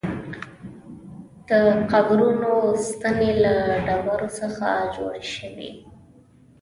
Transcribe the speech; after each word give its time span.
د 1.49 1.51
قبرونو 1.91 2.53
ستنې 2.87 3.31
له 3.43 3.53
ډبرو 3.85 4.29
څخه 4.39 4.67
جوړې 4.95 5.23
شوې 5.35 5.51
وې. 5.57 5.71